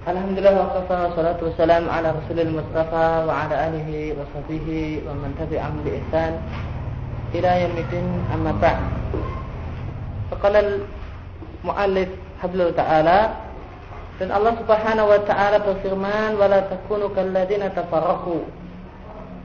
[0.00, 5.36] Alhamdulillah wa kafa salatu wassalam ala rasulil mustafa wa ala alihi wa sahbihi wa man
[5.36, 6.40] tabi'ahum bi ihsan
[7.36, 8.80] ila yaumil amma ba'd.
[10.32, 10.80] Faqala
[12.40, 13.44] hablul ta'ala
[14.16, 18.48] dan Allah Subhanahu wa taala berfirman wala takunu kalladzina tafarraqu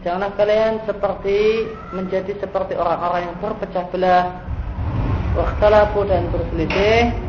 [0.07, 4.39] Janganlah kalian seperti menjadi seperti orang-orang yang berpecah belah
[5.35, 7.24] wakhtalafu dan berselisih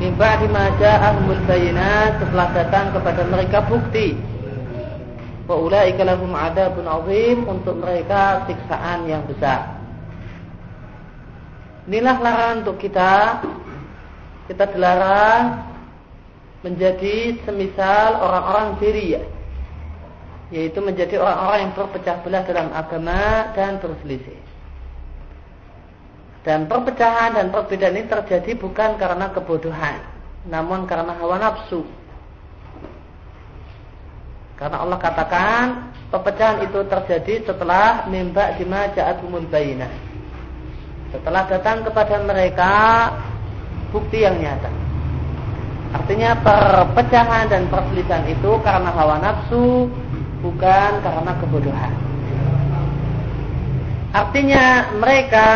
[0.00, 4.16] Min ba'di ma ja'ahumul bayinat setelah datang kepada mereka bukti.
[5.44, 9.76] Wa ulaika adabun azim untuk mereka siksaan yang besar.
[11.84, 13.44] Inilah larangan untuk kita.
[14.48, 15.68] Kita dilarang
[16.64, 19.22] menjadi semisal orang-orang ya,
[20.48, 24.49] yaitu menjadi orang-orang yang berpecah belah dalam agama dan berselisih.
[26.40, 30.00] Dan perpecahan dan perbedaan ini terjadi bukan karena kebodohan,
[30.48, 31.84] namun karena hawa nafsu.
[34.56, 35.64] Karena Allah katakan
[36.08, 39.92] perpecahan itu terjadi setelah mimba dima ja'atumul bayinah.
[41.12, 42.72] Setelah datang kepada mereka
[43.92, 44.72] bukti yang nyata.
[45.90, 49.92] Artinya perpecahan dan perselisihan itu karena hawa nafsu,
[50.40, 51.92] bukan karena kebodohan.
[54.10, 54.64] Artinya
[54.96, 55.48] mereka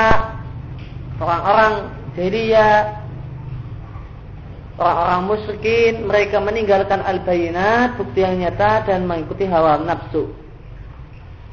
[1.23, 1.73] orang-orang
[2.19, 3.05] jahiliyah
[4.75, 10.35] orang-orang musyrikin mereka meninggalkan al-bayinat bukti yang nyata dan mengikuti hawa nafsu.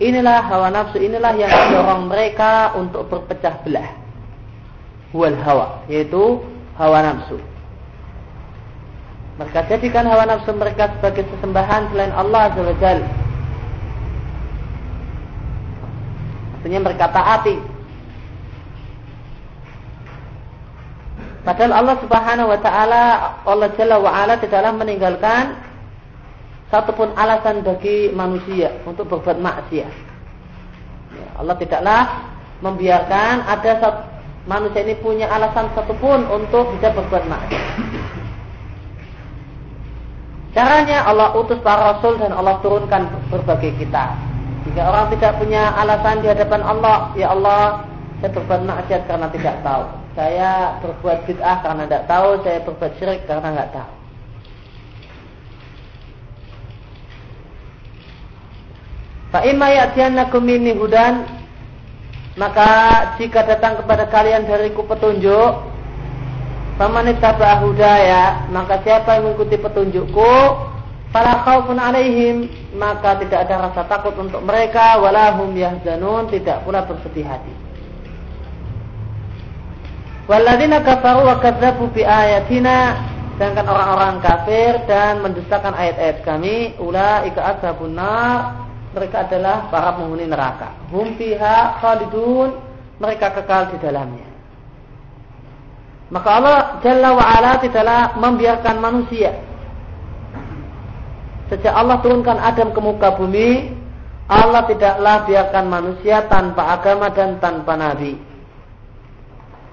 [0.02, 3.90] Inilah hawa nafsu inilah yang mendorong mereka untuk berpecah belah.
[5.14, 6.42] Wal hawa yaitu
[6.82, 7.38] hawa nafsu.
[9.38, 12.76] Mereka jadikan hawa nafsu mereka sebagai sesembahan selain Allah Azza wa
[16.62, 17.71] Artinya mereka taati
[21.42, 23.04] Padahal Allah Subhanahu wa taala
[23.50, 25.58] Allah Jalla wa ala tidaklah meninggalkan
[26.70, 29.94] satupun alasan bagi manusia untuk berbuat maksiat.
[31.18, 32.02] Ya, Allah tidaklah
[32.62, 34.02] membiarkan ada satu,
[34.46, 37.68] manusia ini punya alasan satupun untuk bisa berbuat maksiat.
[40.54, 44.14] Caranya Allah utus para rasul dan Allah turunkan berbagai kitab.
[44.70, 47.82] Jika orang tidak punya alasan di hadapan Allah, ya Allah,
[48.22, 53.22] saya berbuat maksiat karena tidak tahu saya berbuat bid'ah karena tidak tahu, saya berbuat syirik
[53.28, 53.92] karena nggak tahu.
[59.32, 61.24] Fa'imma ya'tiyannakum minni hudan
[62.36, 62.68] maka
[63.16, 65.72] jika datang kepada kalian dariku petunjuk
[66.80, 70.34] Faman ittaba'a hudaya maka siapa yang mengikuti petunjukku
[71.14, 77.28] fala khaufun alaihim maka tidak ada rasa takut untuk mereka walahum yahzanun tidak pula bersedih
[77.28, 77.54] hati
[80.32, 83.04] Waladina kafaru wa kadzabu bi ayatina
[83.36, 88.64] sedangkan orang-orang kafir dan mendustakan ayat-ayat kami ulaika ashabun nar
[88.96, 90.72] mereka adalah para penghuni neraka.
[90.88, 92.64] Hum fiha khalidun
[93.04, 94.28] mereka kekal di dalamnya.
[96.16, 99.36] Maka Allah Jalla wa ala tidaklah membiarkan manusia.
[101.52, 103.76] Sejak Allah turunkan Adam ke muka bumi
[104.32, 108.31] Allah tidaklah biarkan manusia tanpa agama dan tanpa nabi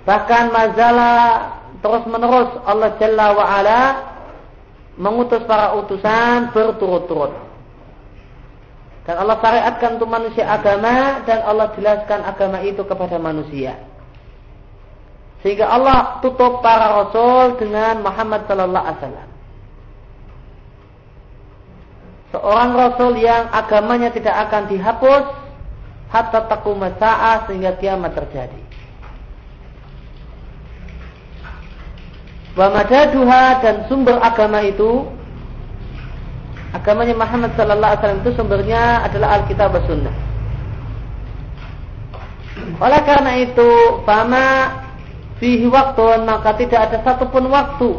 [0.09, 1.21] Bahkan mazalah
[1.85, 3.81] terus menerus Allah Jalla wa ala
[4.97, 7.37] mengutus para utusan berturut-turut.
[9.05, 13.77] Dan Allah syariatkan untuk manusia agama dan Allah jelaskan agama itu kepada manusia.
[15.45, 19.29] Sehingga Allah tutup para rasul dengan Muhammad sallallahu alaihi wasallam.
[22.29, 25.25] Seorang rasul yang agamanya tidak akan dihapus
[26.13, 26.41] hatta
[27.01, 28.68] sa'ah sehingga kiamat terjadi.
[32.59, 35.07] Wa madaduha dan sumber agama itu
[36.75, 40.17] agamanya Muhammad sallallahu alaihi wasallam itu sumbernya adalah Alkitab dan Sunnah.
[42.83, 43.71] Oleh karena itu,
[44.03, 44.47] fama
[45.39, 47.95] fihi waktu maka tidak ada satupun waktu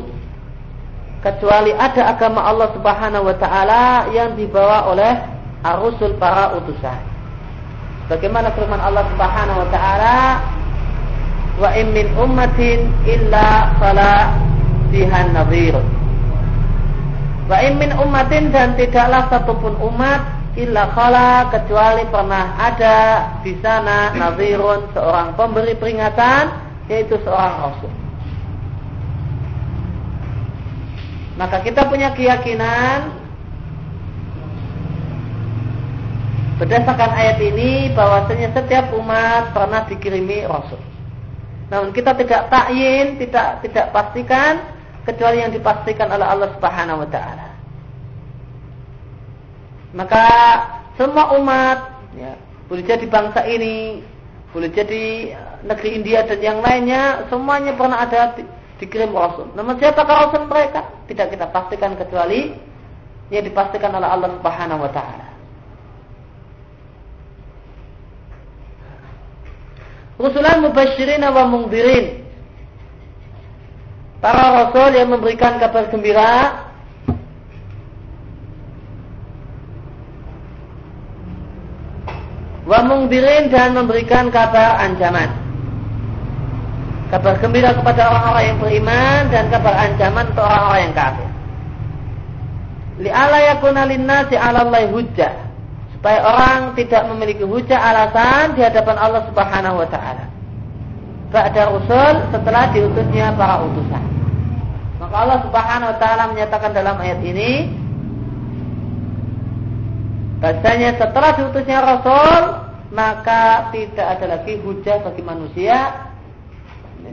[1.23, 5.23] kecuali ada agama Allah Subhanahu wa taala yang dibawa oleh
[5.63, 6.99] ar-rusul para utusan.
[8.11, 10.17] Bagaimana firman Allah Subhanahu wa taala
[11.59, 14.48] wa in min ummatin illa fala
[14.89, 15.77] fiha nadhir
[17.49, 22.97] wa in min ummatin dan tidaklah satupun umat illa khala kecuali pernah ada
[23.45, 26.51] di sana nadhirun seorang pemberi peringatan
[26.89, 27.91] yaitu seorang rasul.
[31.37, 33.15] Maka kita punya keyakinan
[36.59, 40.81] berdasarkan ayat ini bahwasanya setiap umat pernah dikirimi rasul.
[41.71, 44.59] Namun kita tidak takyin, tidak tidak pastikan
[45.09, 47.47] kecuali yang dipastikan oleh Allah Subhanahu wa taala.
[49.97, 50.25] Maka
[51.01, 51.77] semua umat
[52.13, 52.37] ya,
[52.69, 54.05] boleh jadi bangsa ini,
[54.53, 55.33] boleh jadi
[55.65, 58.45] negeri India dan yang lainnya, semuanya pernah ada di,
[58.77, 59.49] dikirim Rasul.
[59.57, 60.85] Namun siapakah Rasul mereka?
[61.09, 62.53] Tidak kita pastikan kecuali
[63.33, 65.27] yang dipastikan oleh Allah Subhanahu wa taala.
[70.19, 72.28] Rusulan mubashirin wa mungdirin.
[74.19, 76.67] Para rasul yang memberikan kabar gembira
[82.67, 85.31] wa mungdirin dan memberikan kabar ancaman.
[87.09, 91.29] Kabar gembira kepada orang-orang yang beriman dan kabar ancaman untuk orang-orang yang kafir.
[92.99, 95.33] Li'ala yakuna linnasi 'ala Allah hujjah.
[95.95, 100.38] Supaya orang tidak memiliki hujah alasan di hadapan Allah Subhanahu wa taala.
[101.29, 104.03] Ba'da usul setelah diutusnya para utusan.
[104.97, 107.69] Maka Allah Subhanahu wa taala menyatakan dalam ayat ini
[110.41, 112.41] bahasanya setelah diutusnya Rasul
[112.89, 115.77] maka tidak ada lagi hujah bagi manusia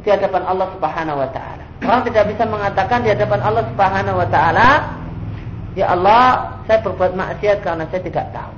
[0.00, 1.64] di hadapan Allah Subhanahu wa taala.
[1.84, 4.70] Orang tidak bisa mengatakan di hadapan Allah Subhanahu wa taala
[5.76, 8.54] Ya Allah, saya berbuat maksiat karena saya tidak tahu.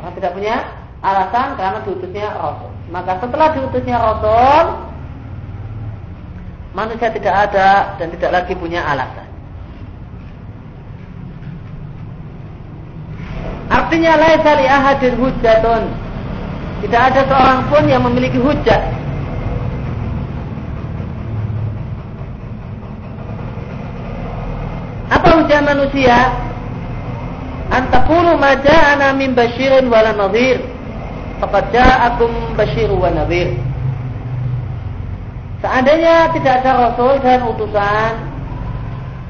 [0.00, 0.56] Orang tidak punya
[1.04, 2.72] alasan karena diutusnya Rasul.
[2.86, 4.66] Maka setelah diutusnya Rasul,
[6.76, 9.26] manusia tidak ada dan tidak lagi punya alasan.
[13.66, 15.14] Artinya laisa li ahadin.
[16.76, 18.78] Tidak ada seorang pun yang memiliki hujjah
[25.06, 26.18] Apa hujah manusia?
[27.70, 30.75] Antakulu maja'ana min basyirin wala nadhir.
[31.42, 33.52] Faqad ja'akum basyiru wa nadhir.
[35.60, 38.12] Seandainya tidak ada rasul dan utusan,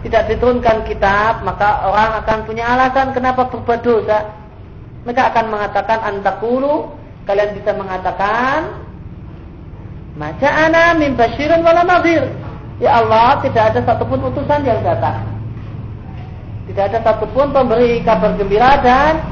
[0.06, 4.30] tidak diturunkan kitab, maka orang akan punya alasan kenapa berbuat dosa.
[5.06, 6.90] Mereka akan mengatakan antakulu,
[7.26, 8.82] kalian bisa mengatakan
[10.16, 12.24] Maja'ana min basyirin wala nadhir.
[12.80, 15.36] Ya Allah, tidak ada satupun utusan yang datang
[16.66, 19.22] tidak ada satupun pemberi kabar gembira dan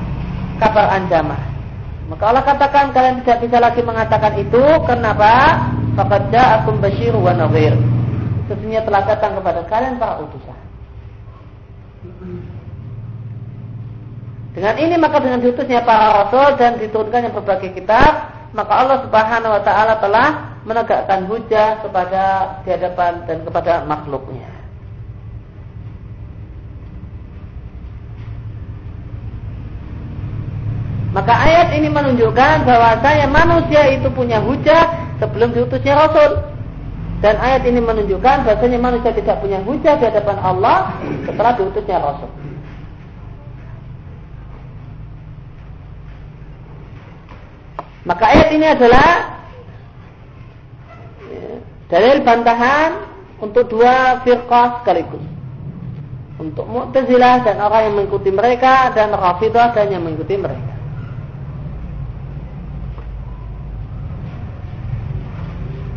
[0.63, 1.54] kabar ancaman.
[2.15, 4.63] Maka Allah katakan kalian tidak bisa lagi mengatakan itu.
[4.87, 5.59] Kenapa?
[5.99, 7.75] Fakat ja'akum basyiru wa nadhir.
[8.47, 10.59] Sesungguhnya telah datang kepada kalian para utusan.
[14.55, 19.63] Dengan ini maka dengan diutusnya para rasul dan diturunkannya berbagai kitab, maka Allah Subhanahu wa
[19.67, 20.29] taala telah
[20.63, 22.23] menegakkan hujah kepada
[22.63, 24.55] di hadapan dan kepada makhluknya.
[31.15, 36.55] Maka ayat ini menunjukkan bahwa saya manusia itu punya hujah sebelum diutusnya Rasul.
[37.25, 40.93] Dan ayat ini menunjukkan bahwasanya manusia tidak punya hujah di hadapan Allah
[41.25, 42.31] setelah diutusnya Rasul.
[48.05, 49.11] Maka ayat ini adalah
[51.33, 51.57] ya,
[51.89, 52.91] dalil bantahan
[53.41, 55.25] untuk dua firqah sekaligus.
[56.37, 60.74] Untuk Mu'tazilah dan orang yang mengikuti mereka dan Rafidah dan yang mengikuti mereka.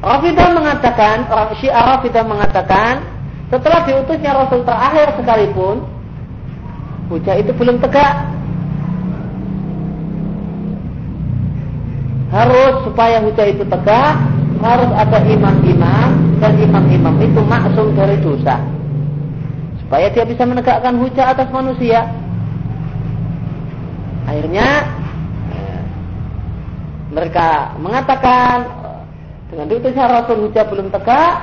[0.08, 3.04] Rafidah mengatakan, orang Syiah Rafidah mengatakan,
[3.52, 5.84] setelah diutusnya Rasul terakhir sekalipun,
[7.12, 8.16] hujah itu belum tegak.
[12.32, 14.16] Harus supaya hujah itu tegak,
[14.64, 16.10] harus ada imam-imam
[16.40, 18.64] dan imam-imam itu maksum dari dosa.
[19.84, 22.08] Supaya dia bisa menegakkan hujah atas manusia.
[24.28, 24.88] Akhirnya
[25.52, 25.82] eh,
[27.12, 28.87] mereka mengatakan
[29.48, 31.34] dengan diutusnya Rasul hujah belum tegak,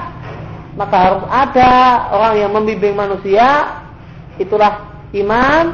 [0.77, 1.73] maka harus ada
[2.13, 3.81] orang yang membimbing manusia,
[4.37, 5.65] itulah iman,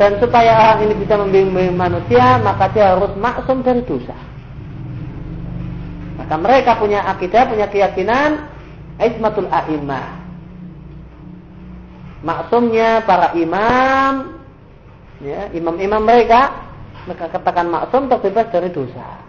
[0.00, 4.16] dan supaya orang ini bisa membimbing manusia, maka dia harus maksum dari dosa.
[6.16, 8.48] Maka mereka punya akidah, punya keyakinan,
[8.96, 10.24] ismatul a'imah.
[12.22, 14.38] Maksumnya para imam,
[15.20, 16.54] ya, imam-imam mereka,
[17.04, 19.21] mereka katakan maksum terbebas dari dosa.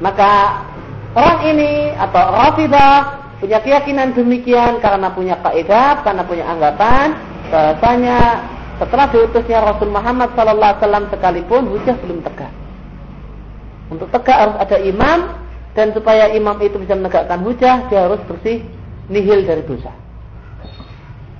[0.00, 0.64] Maka
[1.12, 7.16] orang ini atau Rafidah punya keyakinan demikian karena punya kaidah, karena punya anggapan
[7.52, 8.18] bahasanya
[8.80, 12.52] setelah diutusnya Rasul Muhammad sallallahu alaihi wasallam sekalipun hujah belum tegak.
[13.92, 15.18] Untuk tegak harus ada imam
[15.76, 18.64] dan supaya imam itu bisa menegakkan hujah dia harus bersih
[19.12, 19.92] nihil dari dosa.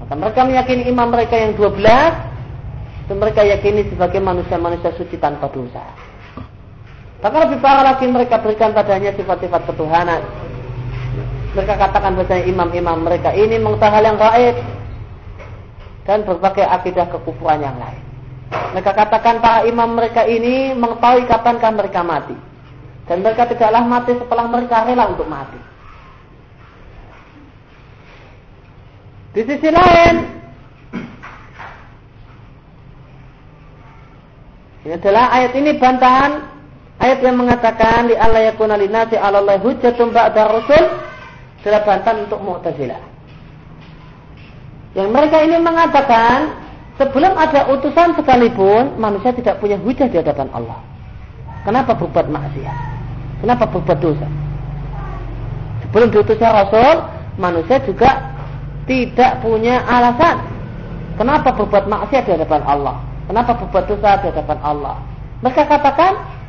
[0.04, 1.80] Maka mereka meyakini imam mereka yang 12
[3.08, 5.82] dan mereka yakini sebagai manusia-manusia suci tanpa dosa.
[7.20, 10.24] Bahkan lebih parah lagi mereka berikan padanya sifat-sifat ketuhanan.
[11.52, 14.56] Mereka katakan bahwa imam-imam mereka ini mengetahui hal yang gaib
[16.08, 18.00] dan berbagai akidah kekufuran yang lain.
[18.50, 22.36] Mereka katakan para imam mereka ini mengetahui kapankah mereka mati.
[23.04, 25.60] Dan mereka tidaklah mati setelah mereka rela untuk mati.
[29.30, 30.14] Di sisi lain,
[34.82, 36.32] ini adalah ayat ini bantahan
[37.00, 40.84] ayat yang mengatakan di Allah yakuna linasi 'ala Allah hujjatun ba'da rusul
[41.60, 43.00] adalah bantahan untuk Mu'tazilah.
[44.96, 46.56] Yang mereka ini mengatakan
[46.96, 50.80] sebelum ada utusan sekalipun manusia tidak punya hujah di hadapan Allah.
[51.62, 52.76] Kenapa berbuat maksiat?
[53.44, 54.28] Kenapa berbuat dosa?
[55.84, 56.96] Sebelum diutusnya Rasul,
[57.36, 58.32] manusia juga
[58.88, 60.40] tidak punya alasan.
[61.20, 62.96] Kenapa berbuat maksiat di hadapan Allah?
[63.28, 64.96] Kenapa berbuat dosa di hadapan Allah?
[65.44, 66.39] Mereka katakan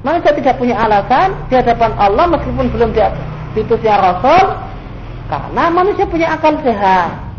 [0.00, 2.90] manusia tidak punya alasan di hadapan Allah meskipun belum
[3.56, 4.44] diutusnya Rasul
[5.30, 7.30] karena manusia punya akal sehat.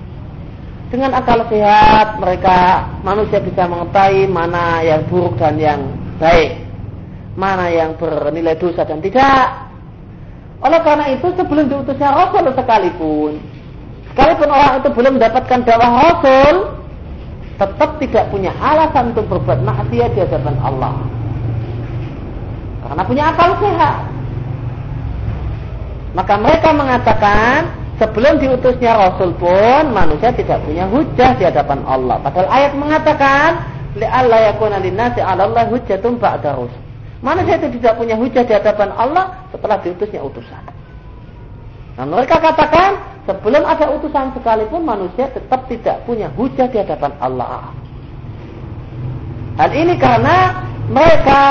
[0.91, 5.82] Dengan akal sehat mereka manusia bisa mengetahui mana yang buruk dan yang
[6.20, 6.60] baik.
[7.36, 9.72] Mana yang bernilai dosa dan tidak.
[10.62, 13.39] Oleh karena itu sebelum diutusnya Rasul sekalipun
[14.12, 16.56] Sekalipun orang itu belum mendapatkan dakwah Rasul,
[17.56, 21.00] tetap tidak punya alasan untuk berbuat maksiat di hadapan Allah.
[22.91, 23.95] Karena punya akal sehat.
[26.12, 32.19] Maka mereka mengatakan sebelum diutusnya Rasul pun manusia tidak punya hujah di hadapan Allah.
[32.19, 33.63] Padahal ayat mengatakan
[33.95, 36.83] li'alla yakuna linnasi 'ala Allah hujjatun ba'da rusul.
[37.24, 40.63] Manusia itu tidak punya hujah di hadapan Allah setelah diutusnya utusan.
[41.95, 47.71] Nah, mereka katakan sebelum ada utusan sekalipun manusia tetap tidak punya hujah di hadapan Allah.
[49.55, 51.41] Hal ini karena mereka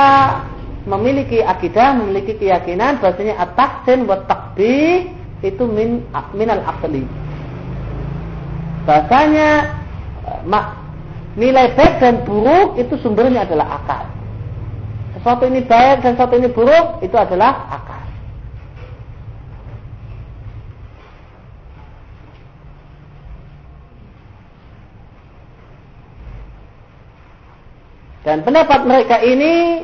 [0.89, 6.05] memiliki akidah, memiliki keyakinan bahasanya at-tahsin wa takbih itu min
[6.37, 7.05] minal akli.
[8.89, 9.49] Bahasanya
[10.49, 10.81] mak,
[11.37, 14.05] nilai baik dan buruk itu sumbernya adalah akal.
[15.17, 18.01] Sesuatu ini baik dan sesuatu ini buruk itu adalah akal.
[28.21, 29.81] Dan pendapat mereka ini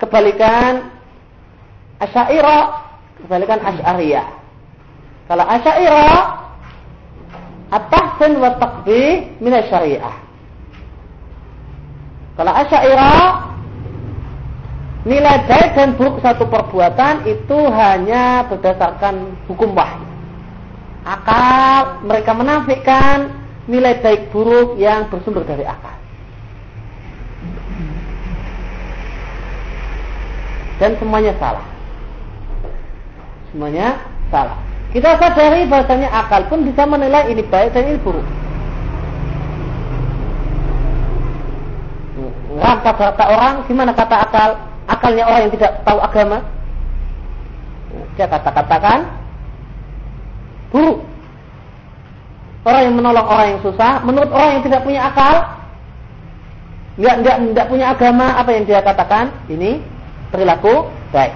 [0.00, 0.94] kebalikan
[1.98, 2.62] Asy'ariyah,
[3.24, 4.26] kebalikan Asy'ariyah.
[5.28, 6.16] Kalau Asy'ariyah
[7.68, 10.16] at-tahsin wa taqbih min syariah.
[12.38, 13.50] Kalau Asy'ariyah
[15.04, 20.06] nilai baik dan buruk satu perbuatan itu hanya berdasarkan hukum wahyu.
[21.02, 23.32] Akal mereka menafikan
[23.66, 25.97] nilai baik buruk yang bersumber dari akal.
[30.78, 31.66] Dan semuanya salah.
[33.50, 33.98] Semuanya
[34.30, 34.58] salah.
[34.88, 38.24] Kita sadari bahasanya akal pun bisa menilai ini baik dan ini buruk.
[42.58, 44.50] Kata kata orang, gimana kata akal?
[44.88, 46.38] Akalnya orang yang tidak tahu agama.
[48.16, 48.98] Dia kata-katakan
[50.72, 51.04] buruk.
[52.66, 55.34] Orang yang menolong orang yang susah, menurut orang yang tidak punya akal,
[56.98, 59.30] nggak nggak nggak punya agama, apa yang dia katakan?
[59.46, 59.78] Ini
[60.32, 61.34] perilaku baik.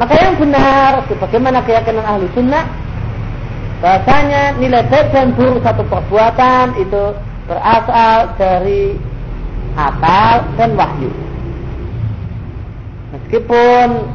[0.00, 2.64] Maka yang benar, bagaimana keyakinan ahli sunnah,
[3.84, 7.12] bahasanya nilai baik dan buruk satu perbuatan itu
[7.44, 8.96] berasal dari
[9.76, 11.12] akal dan wahyu.
[13.12, 14.08] Meskipun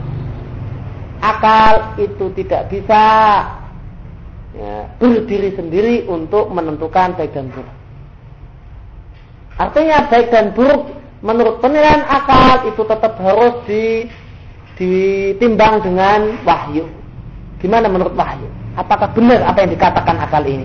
[1.21, 3.05] akal itu tidak bisa
[4.57, 7.75] ya, berdiri sendiri untuk menentukan baik dan buruk.
[9.61, 10.89] Artinya baik dan buruk
[11.27, 14.07] menurut penilaian akal itu tetap harus di,
[14.79, 16.87] ditimbang dengan wahyu.
[17.59, 18.47] Gimana menurut wahyu?
[18.79, 20.63] Apakah benar apa yang dikatakan akal ini?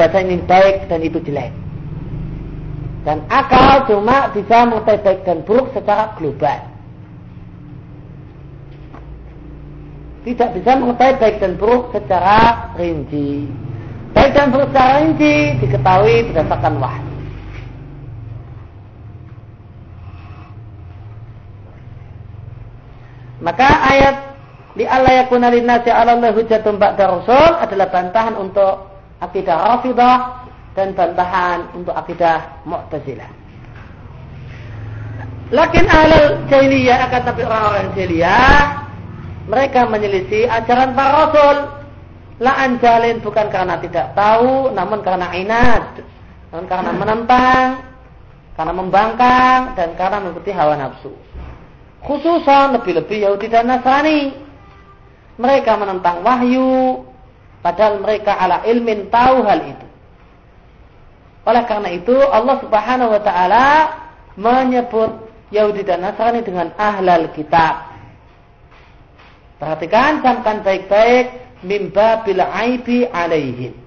[0.00, 1.52] Bahasa ini baik dan itu jelek.
[3.04, 6.60] Dan akal cuma bisa mengetahui baik dan buruk secara global.
[10.22, 13.50] Tidak bisa mengetahui baik dan buruk secara rinci.
[14.14, 17.01] Baik dan buruk secara rinci diketahui berdasarkan wahyu.
[23.42, 24.16] Maka ayat
[24.78, 30.16] di Allah yakuna linnasi 'ala hujjatun ba'da rasul adalah bantahan untuk akidah Rafidah
[30.72, 33.28] dan bantahan untuk akidah Mu'tazilah.
[35.52, 38.88] Lakin ahlul jahiliyah akan tapi orang-orang jahiliyah
[39.50, 41.56] mereka menyelisih ajaran para rasul.
[42.40, 46.02] La anjalin bukan karena tidak tahu, namun karena inad,
[46.50, 47.66] namun karena menentang.
[48.52, 51.08] karena membangkang dan karena mengikuti hawa nafsu.
[52.02, 54.34] Khususan lebih-lebih Yahudi dan Nasrani.
[55.38, 57.06] Mereka menentang wahyu
[57.64, 59.86] padahal mereka ala ilmin tahu hal itu.
[61.42, 63.66] Oleh karena itu Allah Subhanahu wa taala
[64.38, 67.90] menyebut Yahudi dan Nasrani dengan ahlal kitab.
[69.62, 71.26] Perhatikan, camkan baik-baik
[71.62, 73.78] mimba bil aibi alaihim.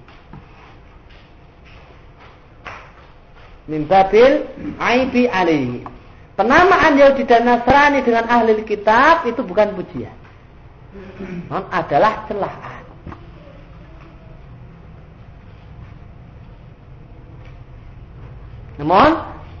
[3.66, 4.46] Mimbabil
[4.78, 5.95] aibi alaihi.
[6.36, 10.12] Penamaan Yahudi dan Nasrani dengan ahli kitab itu bukan pujian.
[11.48, 12.84] Non adalah celaan.
[18.76, 19.10] Namun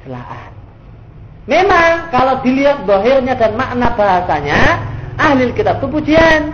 [0.04, 0.50] celaan.
[1.48, 4.60] Memang kalau dilihat dohirnya dan makna bahasanya,
[5.16, 6.52] ahli kitab itu pujian.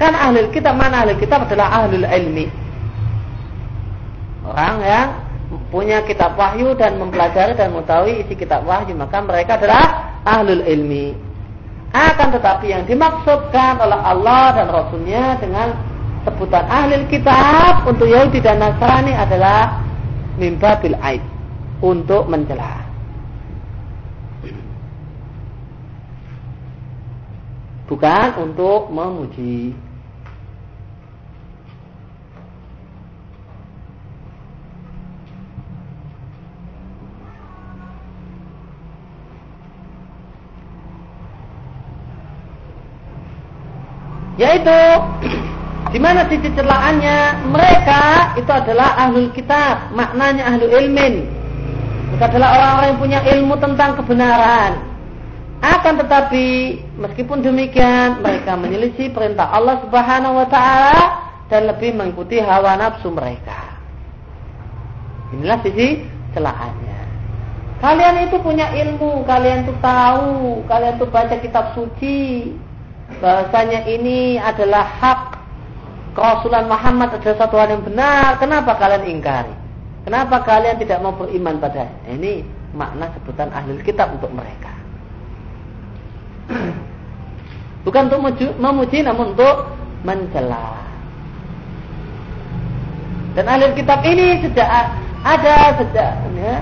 [0.00, 2.48] Kan ahli kitab mana ahli kitab adalah ahli ilmi.
[4.48, 5.27] Orang yang
[5.72, 9.84] punya kitab wahyu dan mempelajari dan mengetahui isi kitab wahyu maka mereka adalah
[10.28, 11.16] ahlul ilmi.
[11.88, 15.72] Akan tetapi yang dimaksudkan oleh Allah dan Rasulnya dengan
[16.28, 19.80] sebutan ahli kitab untuk Yahudi dan Nasrani adalah
[20.36, 21.24] mimba bil aib
[21.80, 22.84] untuk mencela.
[27.88, 29.72] Bukan untuk memuji
[44.38, 44.78] Yaitu
[45.92, 51.26] di mana titik celaannya mereka itu adalah ahlul kitab, maknanya ahlu ilmin.
[52.14, 54.72] Mereka adalah orang-orang yang punya ilmu tentang kebenaran.
[55.58, 60.98] Akan tetapi meskipun demikian mereka menyelisih perintah Allah Subhanahu wa taala
[61.50, 63.74] dan lebih mengikuti hawa nafsu mereka.
[65.34, 67.00] Inilah sisi celahannya.
[67.78, 72.50] Kalian itu punya ilmu, kalian itu tahu, kalian itu baca kitab suci,
[73.18, 75.20] bahasanya ini adalah hak
[76.18, 78.42] Rasulullah Muhammad adalah satu hal yang benar.
[78.42, 79.54] Kenapa kalian ingkari?
[80.02, 82.42] Kenapa kalian tidak mau beriman pada ini
[82.74, 84.72] makna sebutan ahli kitab untuk mereka.
[87.86, 88.20] Bukan untuk
[88.58, 89.56] memuji, namun untuk
[90.02, 90.82] mencela.
[93.38, 94.66] Dan ahli kitab ini sejak
[95.22, 96.58] ada sejak ya,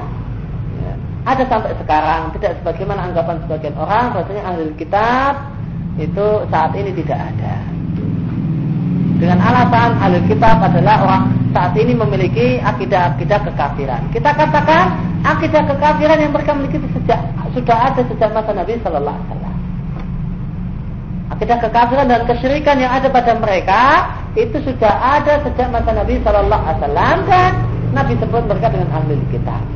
[0.76, 0.92] ya,
[1.24, 5.55] ada sampai sekarang tidak sebagaimana anggapan sebagian orang bahasanya ahli kitab
[5.96, 7.54] itu saat ini tidak ada.
[9.16, 11.24] Dengan alasan ahli kitab adalah orang
[11.56, 14.02] saat ini memiliki akidah-akidah kekafiran.
[14.12, 14.92] Kita katakan
[15.24, 17.20] akidah kekafiran yang mereka miliki sejak
[17.56, 19.56] sudah ada sejak masa Nabi Sallallahu Alaihi Wasallam.
[21.32, 23.82] Akidah kekafiran dan kesyirikan yang ada pada mereka
[24.36, 27.50] itu sudah ada sejak masa Nabi Sallallahu Alaihi Wasallam dan
[27.96, 29.75] Nabi sebut mereka dengan ahli kitab.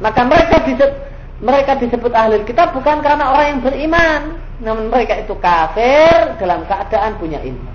[0.00, 0.92] Maka mereka disebut,
[1.44, 4.20] mereka disebut ahli kitab bukan karena orang yang beriman,
[4.64, 7.70] namun mereka itu kafir dalam keadaan punya ilmu.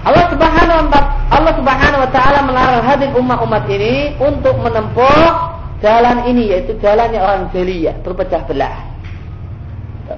[0.00, 1.00] Allah Subhanahu wa
[1.30, 5.28] Allah Subhanahu wa taala melarang hadir umat-umat ini untuk menempuh
[5.84, 8.89] jalan ini yaitu jalannya orang jahiliyah berpecah belah.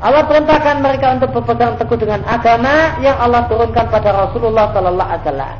[0.00, 5.24] Allah perintahkan mereka untuk berpegang teguh dengan agama yang Allah turunkan pada Rasulullah Sallallahu Alaihi
[5.28, 5.56] Wasallam.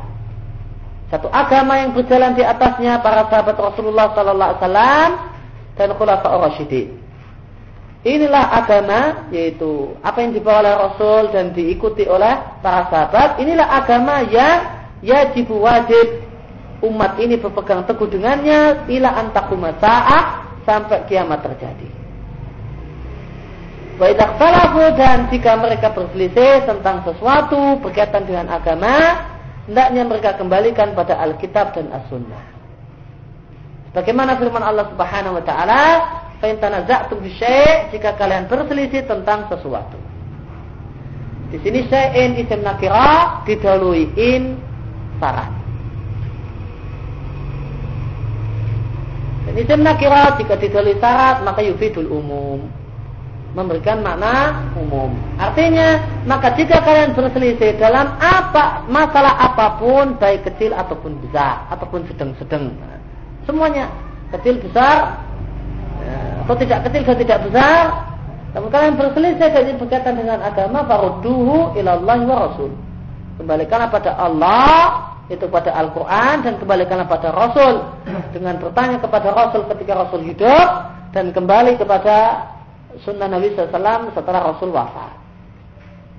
[1.13, 5.09] Satu agama yang berjalan di atasnya para sahabat Rasulullah Sallallahu Alaihi Wasallam
[5.77, 6.87] dan khulafaur rasyidin.
[8.03, 13.39] Inilah agama yaitu apa yang dibawa oleh Rasul dan diikuti oleh para sahabat.
[13.39, 14.59] Inilah agama yang
[15.05, 16.25] yajib wajib
[16.83, 20.25] umat ini berpegang teguh dengannya ila antakumah saat
[20.67, 22.02] sampai kiamat terjadi.
[23.93, 29.21] Waidak salafu dan jika mereka berselisih tentang sesuatu berkaitan dengan agama,
[29.69, 32.41] hendaknya mereka kembalikan pada Alkitab dan As-Sunnah.
[33.93, 35.81] Bagaimana firman Allah Subhanahu wa taala,
[36.41, 37.21] "Fa in tanaza'tum
[37.93, 40.01] jika kalian berselisih tentang sesuatu."
[41.53, 44.57] Di sini syai'in isim nakira didahului in
[45.21, 45.53] syarat.
[49.45, 52.82] Dan isim nakira jika didahului syarat maka yufidul umum
[53.53, 55.13] memberikan makna umum.
[55.37, 62.01] Artinya, maka jika kalian berselisih dalam apa masalah apa pun, baik kecil ataupun besar, ataupun
[62.09, 62.73] sedang-sedang,
[63.45, 63.93] semuanya
[64.33, 65.21] kecil besar
[66.01, 67.83] ya, atau tidak kecil dan tidak besar,
[68.57, 72.73] namun kalian berselisih dan ini berkaitan dengan agama, farudduhu ilallah wa rasul.
[73.37, 74.77] Kembalikanlah pada Allah
[75.31, 77.81] itu pada Al-Quran dan kembalikanlah pada Rasul
[78.35, 80.67] dengan bertanya kepada Rasul ketika Rasul hidup
[81.15, 82.45] dan kembali kepada
[83.01, 85.17] sunnah Nabi SAW setelah Rasul wafat.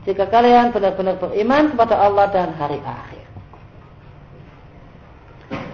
[0.04, 3.24] Jika kalian benar-benar beriman kepada Allah dan hari akhir.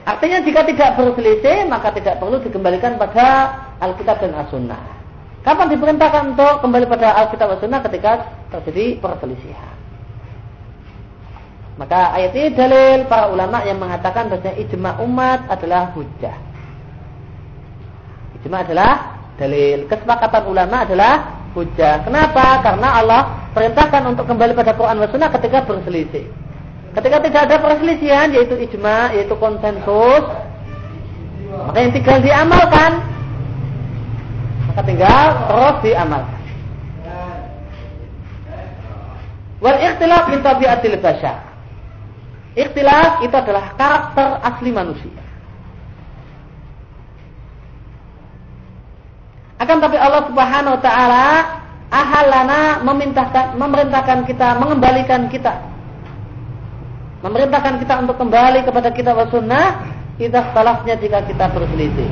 [0.06, 4.82] Artinya jika tidak berselisih maka tidak perlu dikembalikan pada Alkitab dan As-Sunnah.
[5.40, 8.12] Kapan diperintahkan untuk kembali pada Alkitab dan As-Sunnah ketika
[8.54, 9.76] terjadi perselisihan.
[11.80, 16.36] Maka ayat ini dalil para ulama yang mengatakan bahwa ijma umat adalah hujah.
[18.36, 19.88] Ijma adalah dalil.
[19.88, 22.04] Kesepakatan ulama adalah hujah.
[22.04, 22.60] Kenapa?
[22.60, 23.22] Karena Allah
[23.56, 26.28] perintahkan untuk kembali pada Quran dan Sunnah ketika berselisih.
[26.90, 30.24] Ketika tidak ada perselisihan yaitu ijma, yaitu konsensus,
[31.48, 32.92] maka yang tinggal diamalkan.
[34.68, 36.40] Maka tinggal terus diamalkan.
[39.60, 40.96] Wal ikhtilaf min tabiatil.
[42.50, 45.29] Ikhtilaf itu adalah karakter asli manusia.
[49.60, 51.26] Akan tapi Allah Subhanahu wa taala
[51.92, 55.52] ahalana memintakan memerintahkan kita mengembalikan kita
[57.20, 59.84] memerintahkan kita untuk kembali kepada kitab wa sunnah
[60.16, 62.08] kita salahnya jika kita berselisih.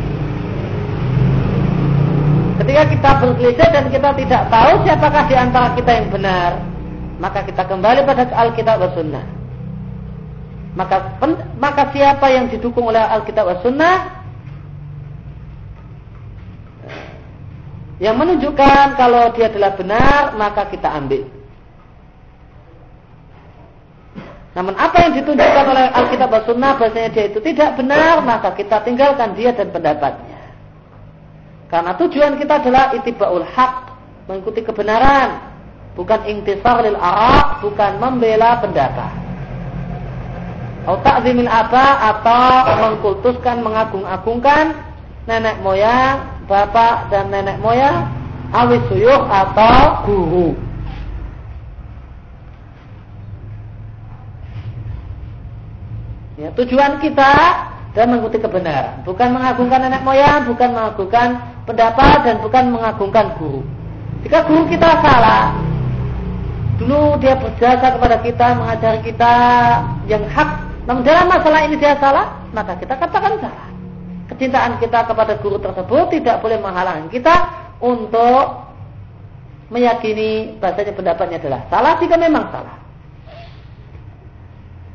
[2.61, 6.51] Ketika kita berselisih dan kita tidak tahu siapakah di antara kita yang benar,
[7.17, 9.39] maka kita kembali pada Alkitab wa sunnah
[10.79, 11.19] maka
[11.59, 13.97] maka siapa yang didukung oleh Alkitab dan Sunnah
[17.99, 21.27] yang menunjukkan kalau dia adalah benar maka kita ambil.
[24.55, 28.83] Namun apa yang ditunjukkan oleh Alkitab dan Sunnah bahasanya dia itu tidak benar maka kita
[28.83, 30.39] tinggalkan dia dan pendapatnya.
[31.69, 33.93] Karena tujuan kita adalah itibaul haq,
[34.25, 35.53] mengikuti kebenaran,
[35.93, 39.29] bukan intisar lil araq, bukan membela pendapat
[40.89, 44.73] atau apa atau mengkultuskan mengagung-agungkan
[45.29, 48.09] nenek moyang, bapak dan nenek moyang,
[48.51, 50.49] awis suyuh atau guru.
[56.39, 57.33] Ya, tujuan kita
[57.93, 61.29] dan mengikuti kebenaran, bukan mengagungkan nenek moyang, bukan mengagungkan
[61.69, 63.61] pendapat dan bukan mengagungkan guru.
[64.25, 65.53] Jika guru kita salah,
[66.81, 69.35] dulu dia berjasa kepada kita, mengajari kita
[70.09, 73.78] yang hak namun dalam masalah ini dia salah, maka kita katakan salah.
[74.39, 77.35] Kecintaan kita kepada guru tersebut tidak boleh menghalangi kita
[77.83, 78.71] untuk
[79.67, 82.79] meyakini bahasanya pendapatnya adalah salah jika memang salah.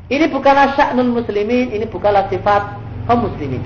[0.08, 3.60] Ini bukanlah sya'nul muslimin, ini bukanlah sifat kaum muslimin.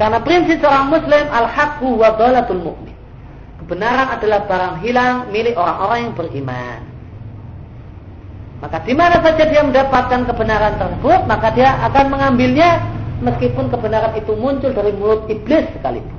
[0.00, 2.96] Karena prinsip seorang muslim al-haqqu wa dhalatul mu'min.
[3.60, 6.93] Kebenaran adalah barang hilang milik orang-orang yang beriman.
[8.64, 12.80] Maka di mana saja dia mendapatkan kebenaran tersebut, maka dia akan mengambilnya
[13.20, 16.16] meskipun kebenaran itu muncul dari mulut iblis sekalipun.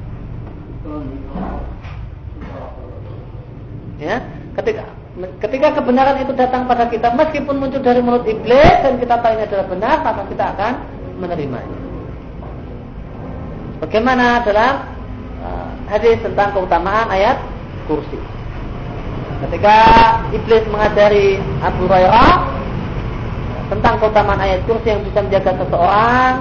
[3.97, 4.21] Ya,
[4.61, 4.85] ketika
[5.41, 9.43] ketika kebenaran itu datang pada kita meskipun muncul dari mulut iblis dan kita tahu ini
[9.49, 10.73] adalah benar, maka kita akan
[11.17, 11.77] menerimanya.
[13.81, 14.85] Bagaimana dalam
[15.41, 17.41] uh, hadis tentang keutamaan ayat
[17.89, 18.34] kursi.
[19.35, 19.77] Ketika
[20.31, 22.33] iblis mengajari Abu Hurairah
[23.67, 26.33] tentang keutamaan ayat kursi yang bisa menjaga seseorang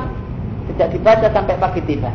[0.74, 2.11] tidak dibaca sampai pagi tiba.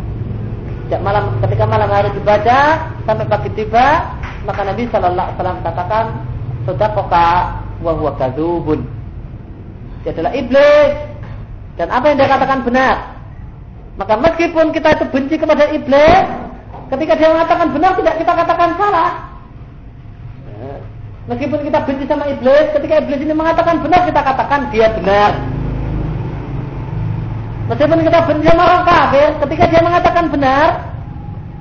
[0.87, 2.59] Sejak malam ketika malam hari dibaca
[3.05, 4.09] sampai pagi tiba,
[4.47, 6.05] maka Nabi Shallallahu Alaihi Wasallam katakan
[6.65, 7.29] sodakoka
[7.85, 8.81] wa huwa kadzubun.
[10.01, 10.91] Dia adalah iblis
[11.77, 12.95] dan apa yang dia katakan benar.
[13.99, 16.25] Maka meskipun kita itu benci kepada iblis,
[16.95, 19.28] ketika dia mengatakan benar tidak kita katakan salah.
[21.29, 25.31] Meskipun kita benci sama iblis, ketika iblis ini mengatakan benar, kita katakan dia benar.
[27.69, 30.67] Meskipun kita benci sama orang kafir, ketika dia mengatakan benar,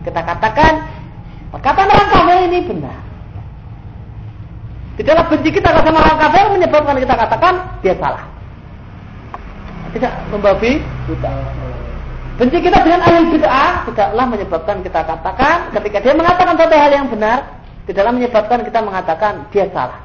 [0.08, 0.72] kita katakan
[1.52, 2.98] perkataan orang kafir ini benar.
[4.96, 7.54] Tidaklah benci kita sama orang kafir menyebabkan kita katakan
[7.84, 8.24] dia salah.
[9.92, 11.32] Tidak membabi buta.
[12.40, 17.10] Benci kita dengan ahli bid'ah tidaklah menyebabkan kita katakan ketika dia mengatakan suatu hal yang
[17.12, 17.57] benar,
[17.88, 20.04] tidaklah menyebabkan kita mengatakan dia salah.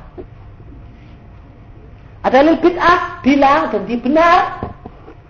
[2.23, 4.39] Ada yang bid'ah bilang dan dia benar,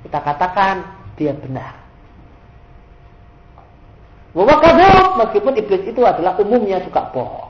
[0.05, 0.85] kita katakan
[1.17, 1.73] dia benar.
[4.37, 7.49] Bahwa kadzab meskipun iblis itu adalah umumnya suka bohong.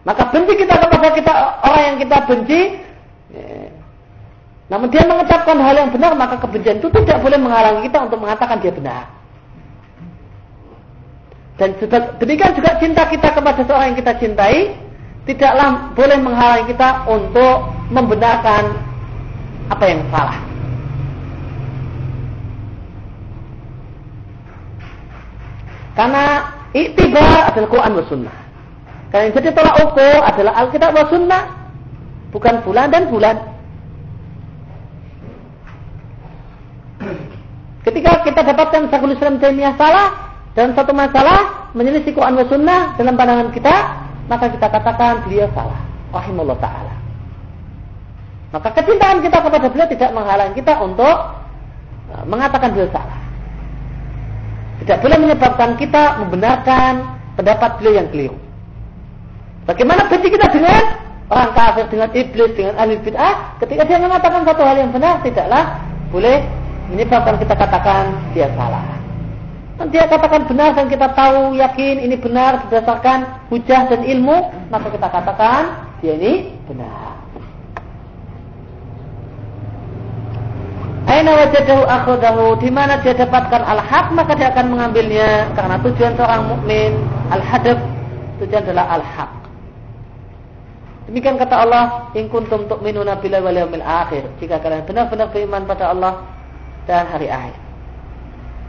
[0.00, 2.60] Maka benci kita kepada kita orang yang kita benci,
[3.36, 3.68] ya.
[4.72, 8.64] namun dia mengucapkan hal yang benar, maka kebencian itu tidak boleh menghalangi kita untuk mengatakan
[8.64, 9.19] dia benar.
[11.60, 11.76] Dan
[12.16, 14.72] demikian juga cinta kita kepada seorang yang kita cintai
[15.28, 18.80] tidaklah boleh menghalangi kita untuk membenarkan
[19.68, 20.40] apa yang salah.
[25.92, 26.24] Karena
[26.72, 28.36] itibar adalah Quran dan Sunnah.
[29.12, 31.42] Karena yang jadi tolak ukur adalah Alkitab dan Sunnah.
[32.32, 33.36] Bukan bulan dan bulan.
[37.84, 39.36] Ketika kita dapatkan Syekhul Islam
[39.76, 43.74] salah dan satu masalah menyelisih Quran dan Sunnah dalam pandangan kita,
[44.26, 45.78] maka kita katakan beliau salah.
[46.10, 46.94] Rahimullah Ta'ala.
[48.50, 51.16] Maka kecintaan kita kepada beliau tidak menghalangi kita untuk
[52.10, 53.18] uh, mengatakan beliau salah.
[54.82, 56.92] Tidak boleh menyebabkan kita membenarkan
[57.38, 58.36] pendapat beliau yang keliru.
[59.70, 60.82] Bagaimana benci kita dengan
[61.30, 65.78] orang kafir, dengan iblis, dengan ahli bid'ah, ketika dia mengatakan satu hal yang benar, tidaklah
[66.10, 66.42] boleh
[66.90, 68.99] menyebabkan kita katakan dia salah.
[69.80, 74.92] Dan dia katakan benar dan kita tahu yakin ini benar berdasarkan hujah dan ilmu, maka
[74.92, 77.16] kita katakan dia ini benar.
[81.08, 86.42] Aina wajadahu akhudahu di mana dia dapatkan al-haq maka dia akan mengambilnya karena tujuan seorang
[86.44, 87.00] mukmin
[87.32, 87.80] al-hadab
[88.36, 89.32] tujuan adalah al-haq.
[91.08, 96.20] Demikian kata Allah, "In kuntum tu'minuna billahi wal akhir." Jika kalian benar-benar beriman pada Allah
[96.84, 97.59] dan hari akhir.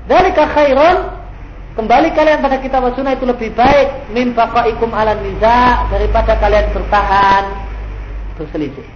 [0.10, 0.98] Dzalika khairun
[1.78, 7.44] kembali kalian pada kitab sunnah itu lebih baik min baqaikum ala niza daripada kalian bertahan
[8.42, 8.88] berselisih.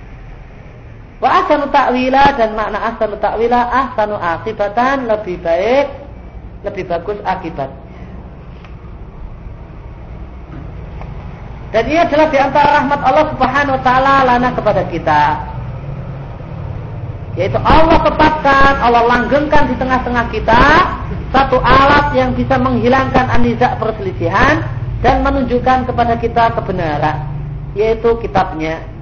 [1.22, 5.88] Wa ahsanu ta'wila dan makna ahsanu ta'wila ahsanu akibatan lebih baik,
[6.68, 7.72] lebih bagus akibat.
[11.72, 15.55] Dan ini adalah di antara rahmat Allah Subhanahu wa taala lana kepada kita.
[17.36, 20.64] Yaitu Allah tetapkan, Allah langgengkan di tengah-tengah kita
[21.36, 24.64] satu alat yang bisa menghilangkan anizak perselisihan
[25.04, 27.28] dan menunjukkan kepada kita kebenaran,
[27.76, 28.96] yaitu kitabnya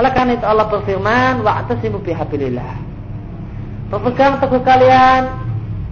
[0.00, 2.74] oleh karena itu Allah berfirman, "Wa'tasimu bihablillah."
[3.92, 5.22] Berpegang teguh kalian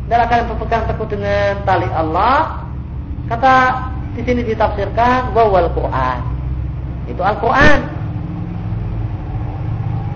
[0.09, 2.65] dan kalian berpegang teguh dengan tali Allah.
[3.29, 3.55] Kata
[4.17, 6.19] di sini ditafsirkan wawal Quran.
[7.13, 8.00] Itu Al-Quran.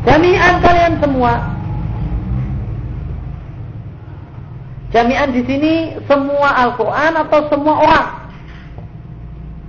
[0.04, 1.32] Jami'an kalian semua.
[4.92, 5.74] Jami'an di sini
[6.06, 8.08] semua Al-Quran atau semua orang.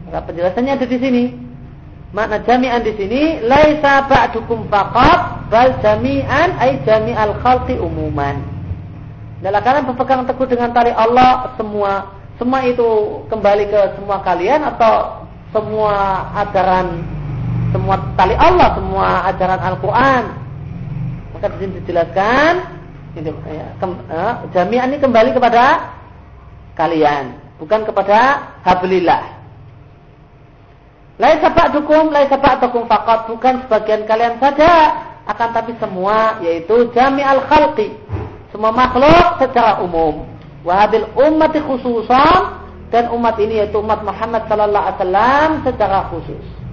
[0.05, 1.23] Maka penjelasannya ada di sini.
[2.15, 8.39] Makna jami'an di sini laisa ba'dukum faqat bal jami'an ay jami'al khalqi umuman.
[9.43, 15.27] Dalam kalian berpegang teguh dengan tali Allah semua semua itu kembali ke semua kalian atau
[15.51, 17.03] semua ajaran
[17.75, 20.23] semua tali Allah, semua ajaran Al-Qur'an.
[21.35, 22.53] Maka di sini dijelaskan
[23.19, 25.91] ini ya, eh, jami'an ini kembali kepada
[26.79, 28.19] kalian, bukan kepada
[28.63, 29.35] hablillah.
[31.19, 34.71] Lain sepak dukum, lain sepak dukum fakot bukan sebagian kalian saja,
[35.27, 37.91] akan tapi semua yaitu jami al khalqi,
[38.55, 40.27] semua makhluk secara umum.
[40.63, 42.39] Wahabil umat khususan
[42.91, 46.64] dan umat ini yaitu umat Muhammad sallallahu alaihi wasallam secara khusus.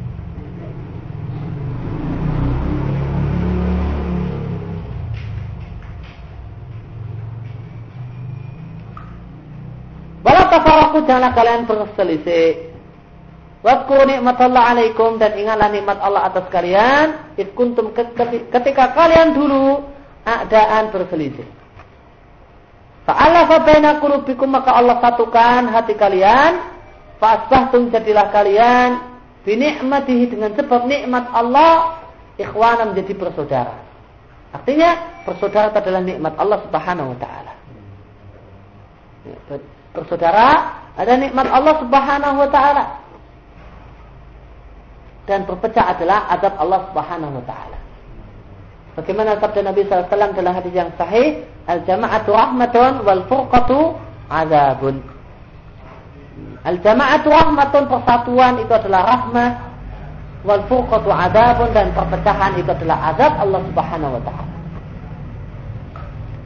[10.22, 12.72] Walau tafaraku janganlah kalian berselisih
[13.62, 17.30] Wadkuru nikmatullah alaikum dan ingatlah nikmat Allah atas kalian.
[17.38, 17.94] Ifkuntum
[18.50, 19.86] ketika kalian dulu
[20.26, 21.46] adaan berselisih.
[23.06, 26.58] Fa'ala fabaina kulubikum maka Allah satukan hati kalian.
[27.22, 28.98] Fa'asbahtum jadilah kalian
[29.46, 32.02] binikmatihi dengan sebab nikmat Allah
[32.42, 33.78] ikhwana menjadi bersaudara.
[34.50, 37.52] Artinya bersaudara adalah nikmat Allah Subhanahu wa taala.
[39.92, 42.84] Bersaudara ada nikmat Allah Subhanahu wa taala
[45.28, 47.78] dan berpecah adalah azab Allah Subhanahu wa taala.
[48.92, 53.96] Bagaimana sabda Nabi SAW dalam hadis yang sahih, al-jama'atu rahmatun wal furqatu
[54.28, 55.00] azabun.
[56.68, 59.50] Al-jama'atu rahmatun persatuan itu adalah rahmah
[60.44, 64.51] wal furqatu azabun dan perpecahan itu adalah azab Allah Subhanahu wa taala.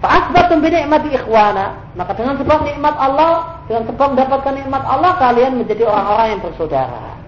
[0.06, 5.58] Fa'asbatum bi ni'mati ikhwana, maka dengan sebab nikmat Allah, dengan sebab mendapatkan nikmat Allah kalian
[5.58, 7.18] menjadi orang-orang yang bersaudara.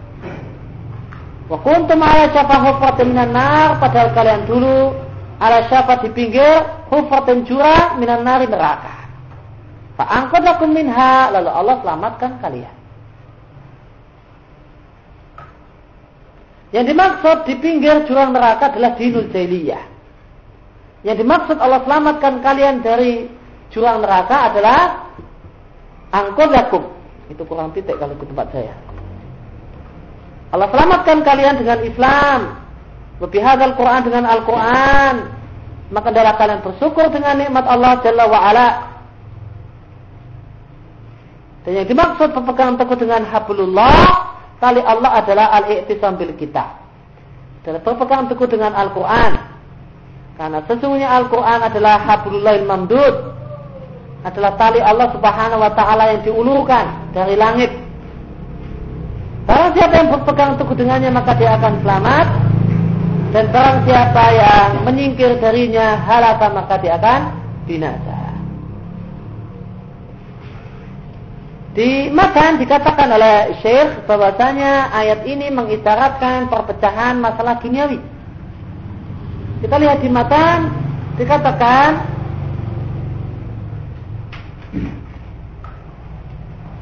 [1.51, 4.95] Wa kuntum ala syafa hufratin minan nar padahal kalian dulu
[5.43, 9.11] ala syafa di pinggir hufratin jurang minan nari neraka.
[9.99, 12.77] Fa angkadakum minha lalu Allah selamatkan kalian.
[16.71, 19.98] Yang dimaksud di pinggir jurang neraka adalah dinul jahiliyah.
[21.07, 23.31] Yang dimaksud Allah selamatkan kalian dari
[23.71, 24.81] jurang neraka adalah
[26.11, 26.91] angkodakum.
[27.29, 28.75] Itu kurang titik kalau ke tempat saya.
[30.49, 32.41] Allah selamatkan kalian dengan Islam.
[33.19, 33.43] Lebih
[33.75, 35.15] Quran dengan Al-Quran.
[35.89, 38.69] Maka adalah kalian bersyukur dengan nikmat Allah Jalla wa'ala.
[41.65, 46.65] Dan yang dimaksud berpegang teguh dengan hablullah, tali Allah adalah al-i'tisam bil kita.
[47.61, 49.58] Adalah berpegang teguh dengan Al-Quran.
[50.39, 53.15] Karena sesungguhnya Al-Quran adalah hablullahil mamdud.
[54.23, 57.75] Adalah tali Allah subhanahu wa ta'ala yang diulurkan dari langit.
[59.51, 62.27] Barang siapa yang berpegang teguh dengannya maka dia akan selamat.
[63.35, 67.21] Dan barang siapa yang menyingkir darinya halaka maka dia akan
[67.67, 68.17] binasa.
[71.75, 78.18] Di Makan dikatakan oleh Syekh bahwasanya ayat ini mengisyaratkan perpecahan masalah duniawi.
[79.59, 80.59] Kita lihat di Makan
[81.19, 81.91] dikatakan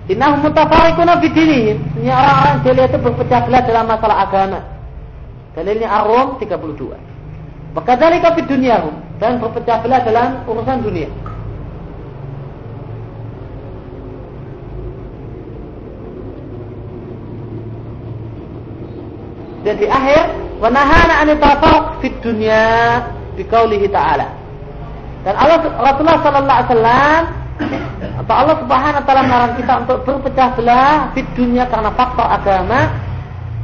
[0.07, 1.83] Innahum mutafariquna fi dinihim.
[1.99, 4.61] Ini orang-orang jahiliyah itu berpecah belah dalam masalah agama.
[5.59, 7.75] Dalilnya Ar-Rum 32.
[7.75, 11.11] Maka dari fi dunyahum dan berpecah belah dalam urusan dunia.
[19.67, 20.31] Dan di akhir,
[20.63, 23.03] wanahana an tafarruq fid dunya
[23.35, 24.31] biqaulihi ta'ala.
[25.27, 27.23] Dan Allah Rasulullah sallallahu alaihi wasallam
[28.23, 32.95] atau Allah Subhanahu wa taala melarang kita untuk berpecah belah di dunia karena faktor agama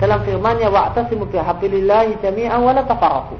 [0.02, 3.36] dalam firman-Nya wa'tasimu bihablillahi jami'an wa la tafarraqu.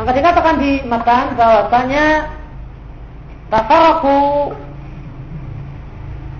[0.00, 2.32] Maka dikatakan di matan bahwasanya
[3.52, 4.16] tafarraqu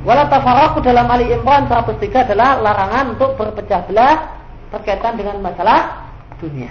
[0.05, 4.37] Wala tafaraku dalam Ali Imran 103 adalah larangan untuk berpecah belah
[4.69, 6.69] berkaitan dengan masalah dunia.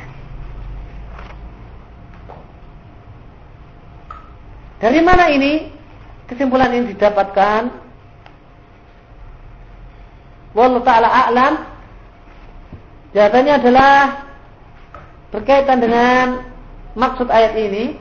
[4.77, 5.73] Dari mana ini
[6.29, 7.73] kesimpulan ini didapatkan?
[10.53, 11.53] Wallahu taala a'lam.
[13.17, 13.95] Jawabannya adalah
[15.33, 16.25] berkaitan dengan
[16.93, 17.97] maksud ayat ini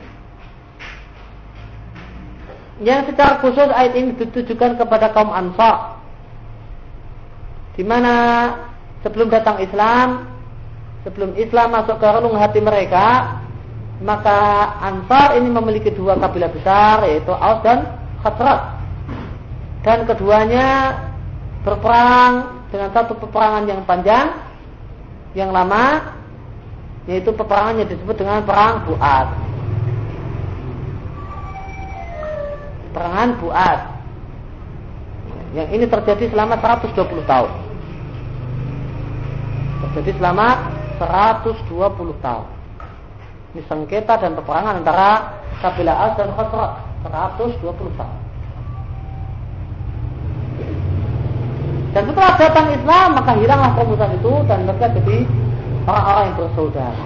[2.83, 6.03] yang secara khusus ayat ini ditujukan kepada kaum Ansar.
[7.73, 8.13] Di mana
[9.01, 10.27] sebelum datang Islam,
[11.07, 13.39] sebelum Islam masuk ke relung hati mereka,
[14.03, 14.39] maka
[14.83, 17.87] Ansar ini memiliki dua kabilah besar yaitu Aus dan
[18.19, 18.61] Khazraj.
[19.83, 20.99] Dan keduanya
[21.63, 24.27] berperang dengan satu peperangan yang panjang,
[25.35, 26.15] yang lama,
[27.07, 29.52] yaitu peperangan yang disebut dengan perang Buat.
[32.93, 33.79] Perangan Buat.
[35.53, 36.97] Yang ini terjadi selama 120
[37.29, 37.51] tahun.
[39.83, 40.47] Terjadi selama
[40.97, 42.47] 120 tahun.
[43.53, 46.71] Ini sengketa dan peperangan antara kabilah As dan Khosrat
[47.05, 48.17] 120 tahun.
[51.93, 55.17] Dan setelah datang Islam maka hilanglah permusuhan itu dan mereka jadi
[55.85, 57.05] orang-orang yang bersaudara.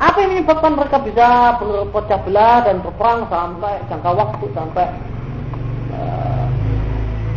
[0.00, 1.28] Apa yang menyebabkan mereka bisa
[1.62, 4.86] berpecah belah dan berperang sampai jangka waktu sampai
[5.94, 6.44] uh,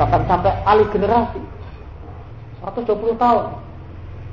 [0.02, 1.42] bahkan sampai alih generasi.
[2.66, 3.46] 120 tahun.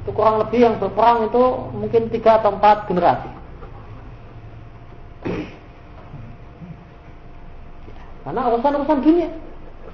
[0.00, 1.44] Itu kurang lebih yang berperang itu
[1.76, 3.28] mungkin tiga atau empat generasi.
[8.24, 9.28] Karena urusan-urusan dunia.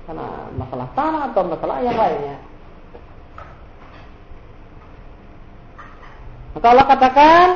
[0.07, 2.39] Karena masalah tanah atau masalah yang lainnya.
[6.55, 7.47] Maka Allah katakan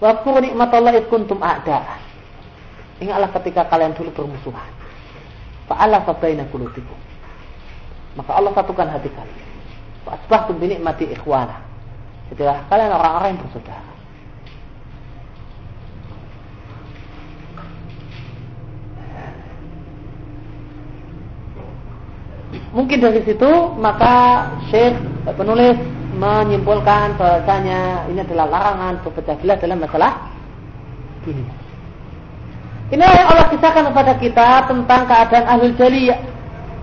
[0.00, 2.00] Waktu nikmat Allah kuntum ada.
[3.04, 4.72] Ingatlah ketika kalian dulu bermusuhan.
[5.68, 6.96] Fa'ala fabaina kulubikum.
[8.16, 9.48] Maka Allah satukan hati kalian.
[10.08, 11.60] Fa'asbahtum binikmati ikhwana.
[12.32, 13.90] Jadilah kalian orang-orang yang bersaudara.
[22.70, 23.50] Mungkin dari situ
[23.82, 24.94] maka Syekh
[25.34, 25.74] penulis
[26.20, 30.12] menyimpulkan bahwasanya ini adalah larangan berpecah belah dalam masalah
[31.24, 31.52] dunia.
[32.90, 36.20] Ini yang Allah kisahkan kepada kita tentang keadaan ahlul jaliyah.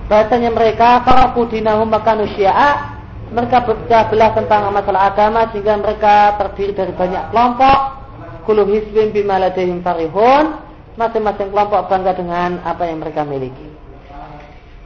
[0.07, 2.23] Bahasanya mereka para dinahum makanu
[3.27, 7.79] mereka berpecah belah tentang masalah agama sehingga mereka terdiri dari banyak kelompok.
[8.47, 10.63] Kulu hisbin bimaladehim farihun.
[10.95, 13.67] Masing-masing kelompok bangga dengan apa yang mereka miliki.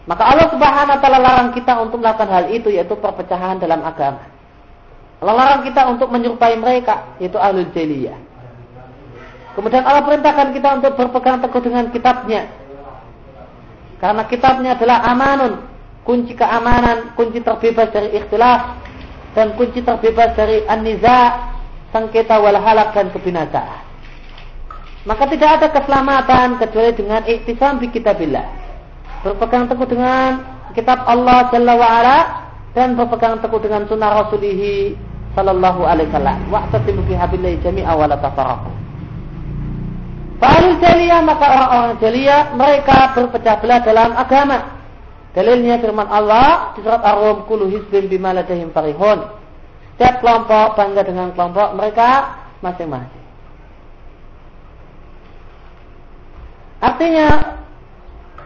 [0.10, 4.26] Maka Allah Subhanahu wa taala larang kita untuk melakukan hal itu yaitu perpecahan dalam agama.
[5.22, 8.18] Allah kita untuk menyerupai mereka, yaitu ahlul jahiliyah.
[9.54, 12.50] Kemudian Allah perintahkan kita untuk berpegang teguh dengan kitabnya.
[14.02, 15.62] Karena kitabnya adalah amanun,
[16.02, 18.82] kunci keamanan, kunci terbebas dari ikhtilaf
[19.38, 21.38] dan kunci terbebas dari an-niza,
[21.94, 23.86] sengketa wal halak dan kebinasaan.
[25.06, 28.46] Maka tidak ada keselamatan kecuali dengan iktisam bi kitabillah.
[29.22, 30.42] Berpegang teguh dengan
[30.74, 32.18] kitab Allah Jalla wa ala
[32.74, 38.82] dan berpegang teguh dengan sunnah Rasulihi sallallahu alaihi wasallam wa'tasimu bihabillahi jami'a wa la tafarraqu
[40.82, 44.60] jaliyah maka orang-orang jaliyah mereka berpecah belah dalam agama.
[45.32, 49.32] Dalilnya firman Allah di surat Ar-Rum kullu hizbin bima ladahim farihun.
[49.96, 52.10] Setiap kelompok bangga dengan kelompok mereka
[52.60, 53.24] masing-masing.
[56.84, 57.28] Artinya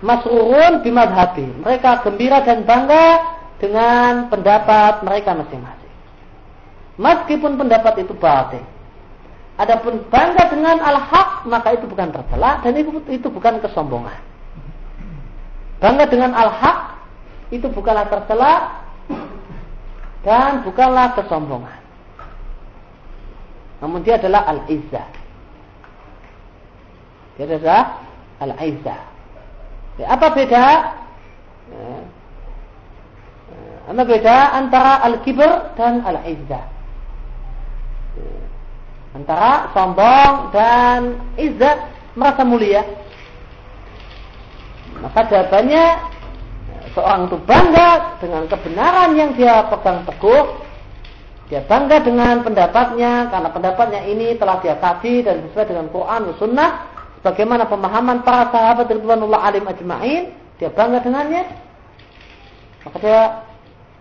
[0.06, 1.48] masrurun bimadhabi.
[1.66, 3.08] Mereka gembira dan bangga
[3.58, 5.75] dengan pendapat mereka masing-masing.
[6.96, 8.64] Meskipun pendapat itu batin.
[9.56, 14.20] Adapun bangga dengan al-haq maka itu bukan tercela dan itu, bukan kesombongan.
[15.80, 17.00] Bangga dengan al-haq
[17.56, 18.84] itu bukanlah tercela
[20.28, 21.80] dan bukanlah kesombongan.
[23.80, 25.08] Namun dia adalah al-izzah.
[27.40, 27.84] Dia adalah
[28.44, 29.02] al-izzah.
[30.00, 30.66] Ya, apa beda?
[31.72, 31.96] Ya.
[33.86, 36.75] Apa beda antara al-kibr dan al-izzah?
[39.16, 41.00] Antara sombong dan
[41.40, 41.88] izzat
[42.20, 42.84] merasa mulia.
[45.00, 45.86] Maka jawabannya
[46.96, 47.90] seorang itu bangga
[48.24, 50.64] dengan kebenaran yang dia pegang teguh.
[51.46, 56.36] Dia bangga dengan pendapatnya karena pendapatnya ini telah dia kaji dan sesuai dengan Quran dan
[56.42, 56.72] Sunnah.
[57.22, 60.34] Bagaimana pemahaman para sahabat Ridwanullah alim ajma'in.
[60.58, 61.44] Dia bangga dengannya.
[62.88, 63.22] Maka dia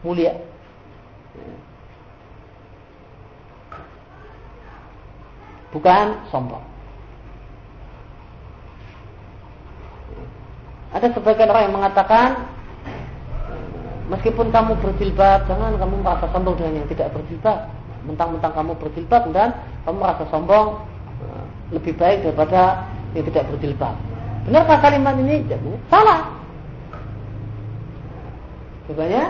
[0.04, 0.53] mulia.
[5.74, 6.62] Bukan sombong.
[10.94, 12.46] Ada sebagian orang yang mengatakan
[14.06, 17.66] meskipun kamu berjilbab, jangan kamu merasa sombong dengan yang tidak berjilbab.
[18.06, 20.78] Mentang-mentang kamu berjilbab dan kamu merasa sombong
[21.18, 21.44] eh,
[21.74, 22.86] lebih baik daripada
[23.18, 23.94] yang tidak berjilbab.
[24.46, 25.42] Benarkah kalimat ini?
[25.90, 26.30] Salah.
[28.86, 29.24] Jawabannya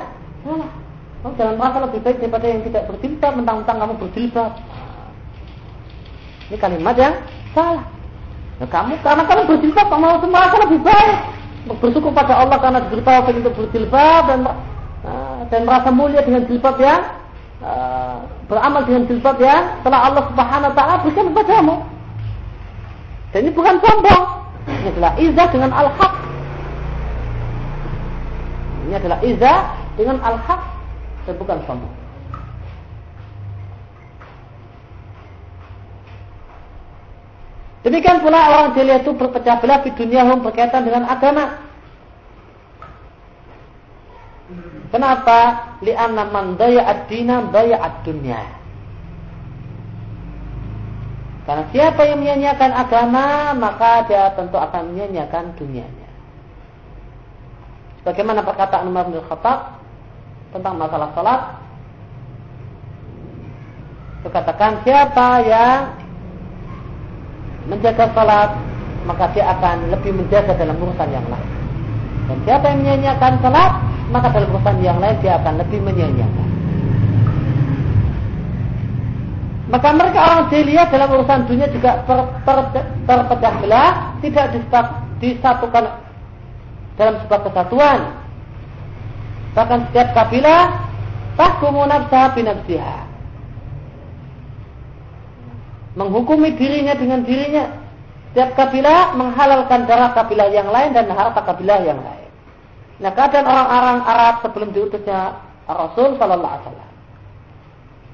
[0.45, 0.70] salah.
[1.24, 4.53] Kamu jangan merasa lebih baik daripada yang tidak berjilbab, mentang-mentang kamu berjilbab.
[6.51, 7.14] Ini kalimat yang
[7.57, 7.86] salah.
[8.61, 11.18] Nah, kamu karena kamu berjilbab, kamu harus merasa lebih baik.
[11.64, 16.76] Bersyukur pada Allah karena diberi taufik untuk berjilbab dan uh, dan merasa mulia dengan jilbab
[16.76, 21.76] uh, beramal dengan jilbab yang telah Allah Subhanahu wa taala berikan kepadamu.
[23.32, 24.22] Dan ini bukan sombong.
[24.68, 26.14] Ini adalah izah dengan al-haq.
[28.84, 29.59] Ini adalah izah
[29.97, 30.61] dengan al-haq
[31.24, 32.03] dan bukan sombong.
[37.85, 41.61] Demikian pula orang jahiliyah itu berpecah belah di dunia hum berkaitan dengan agama.
[44.89, 45.41] Kenapa?
[45.85, 48.41] Li'anna man daya ad-dina daya ad-dunya.
[51.45, 56.09] Karena siapa yang menyanyiakan agama, maka dia tentu akan menyanyiakan dunianya.
[58.01, 59.76] Bagaimana perkataan Umar bin Khattab
[60.57, 61.41] tentang masalah salat?
[64.24, 66.03] Dikatakan siapa yang
[67.68, 68.50] menjaga salat
[69.04, 71.50] maka dia akan lebih menjaga dalam urusan yang lain.
[72.24, 73.72] Dan siapa yang menyanyiakan salat
[74.08, 76.48] maka dalam urusan yang lain dia akan lebih menyanyiakan.
[79.64, 82.58] Maka mereka orang jahiliyah dalam urusan dunia juga ter, ter,
[83.08, 84.46] terpecah belah, tidak
[85.18, 85.84] disatukan
[86.94, 88.00] dalam sebuah kesatuan.
[89.56, 90.62] Bahkan setiap kabilah
[91.34, 93.03] tahkumu nafsah binafsiha
[95.95, 97.82] menghukumi dirinya dengan dirinya.
[98.34, 102.30] Setiap kabilah menghalalkan darah kabilah yang lain dan harta kabilah yang lain.
[102.99, 105.38] Nah keadaan orang-orang Arab sebelum diutusnya
[105.70, 106.90] Rasul Sallallahu Alaihi Wasallam.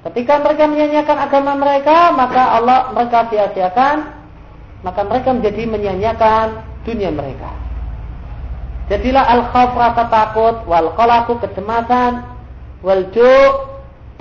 [0.01, 3.97] Ketika mereka menyanyiakan agama mereka, maka Allah mereka sia-siakan,
[4.81, 6.47] maka mereka menjadi menyanyiakan
[6.89, 7.53] dunia mereka.
[8.89, 12.25] Jadilah al-khawf rasa takut, wal qalaku kecemasan,
[12.81, 13.70] wal ju'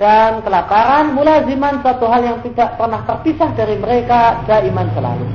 [0.00, 5.28] dan kelaparan mulaziman satu hal yang tidak pernah terpisah dari mereka daiman selalu.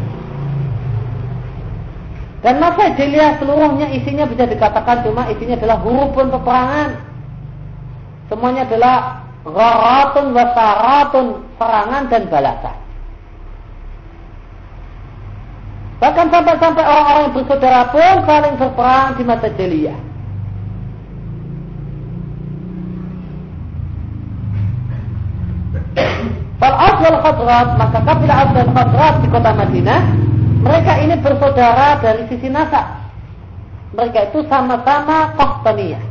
[2.41, 6.89] Dan masa jahiliyah seluruhnya isinya bisa dikatakan cuma isinya adalah hurufun peperangan.
[8.25, 8.97] Semuanya adalah
[9.45, 11.25] gharatun wasaratun,
[11.61, 12.77] serangan dan balasan.
[16.01, 20.04] Bahkan sampai-sampai orang-orang yang bersaudara pun saling berperang di masa jahiliyah.
[26.55, 30.01] Fal Aswal Khadrat, maka kabilah Aswal Khadrat di kota Madinah,
[30.65, 33.05] mereka ini bersaudara dari sisi nasab.
[33.95, 36.03] Mereka itu sama-sama Qahtaniyah.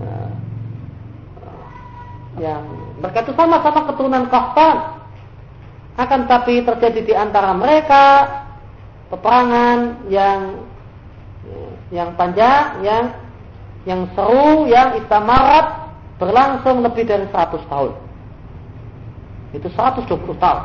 [0.00, 0.30] Nah,
[2.40, 2.64] yang
[3.00, 4.76] mereka itu sama-sama keturunan Qahtan.
[6.00, 8.24] Akan tapi terjadi di antara mereka
[9.12, 10.64] peperangan yang
[11.90, 13.04] yang panjang, yang
[13.84, 17.92] yang seru, yang istamarat berlangsung lebih dari 100 tahun.
[19.50, 20.06] Itu 120
[20.38, 20.62] tahun.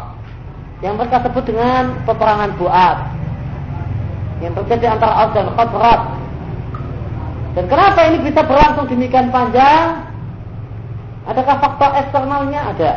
[0.83, 2.97] Yang mereka sebut dengan peperangan Buat.
[4.43, 6.01] Yang terjadi antara Aus dan Khazraj.
[7.55, 10.03] Dan kenapa ini bisa berlangsung demikian panjang?
[11.25, 12.61] Adakah faktor eksternalnya?
[12.75, 12.93] Ada.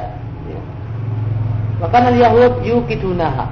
[1.79, 3.47] Bahkan Yahud yukidunaha.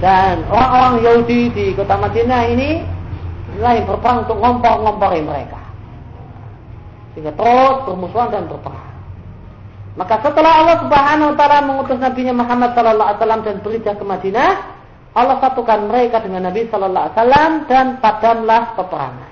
[0.00, 2.84] Dan orang-orang Yahudi di kota Madinah ini
[3.60, 5.60] lain berperang untuk ngompor-ngompori mereka.
[7.12, 8.85] Sehingga terus bermusuhan dan berperang.
[9.96, 14.04] Maka setelah Allah Subhanahu wa taala mengutus Nabi Muhammad sallallahu alaihi wasallam dan berhijrah ke
[14.04, 14.50] Madinah,
[15.16, 19.30] Allah satukan mereka dengan Nabi sallallahu alaihi wasallam dan padamlah peperangan.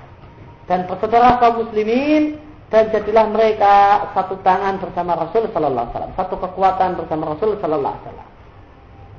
[0.65, 2.41] Dan persaudara kaum muslimin
[2.73, 3.73] dan jadilah mereka
[4.17, 8.27] satu tangan bersama Rasul sallallahu alaihi wasallam, satu kekuatan bersama Rasul sallallahu alaihi wasallam.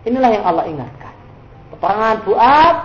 [0.06, 1.14] Inilah yang Allah ingatkan.
[1.70, 2.76] Peperangan Buat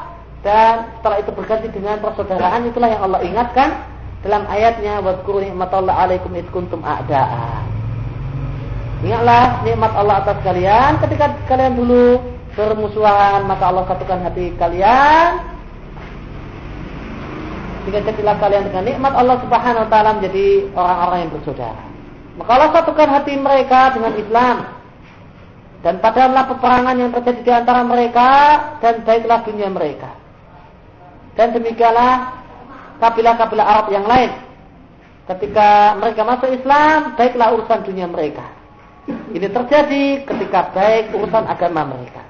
[0.45, 3.69] dan setelah itu berganti dengan persaudaraan itulah yang Allah ingatkan
[4.21, 7.70] dalam ayatnya nikmatallahi alaikum id kuntum a'da'a.
[9.01, 12.21] Ingatlah nikmat Allah atas kalian ketika kalian dulu
[12.53, 15.41] bermusuhan maka Allah satukan hati kalian
[17.81, 21.81] sehingga jadilah kalian dengan nikmat Allah Subhanahu wa taala menjadi orang-orang yang bersaudara.
[22.37, 24.57] Maka Allah satukan hati mereka dengan Islam.
[25.81, 28.29] Dan padahal peperangan yang terjadi di antara mereka
[28.85, 30.13] dan baiklah dunia mereka.
[31.33, 32.37] Dan demikianlah
[33.01, 34.29] kabilah-kabilah Arab yang lain.
[35.25, 38.60] Ketika mereka masuk Islam, baiklah urusan dunia mereka.
[39.09, 42.21] Ini terjadi ketika baik urusan agama mereka.